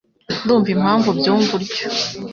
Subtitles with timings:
[0.43, 1.87] Ndumva impamvu ubyumva utyo.